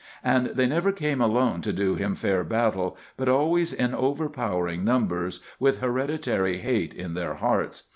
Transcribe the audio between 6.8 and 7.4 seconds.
in their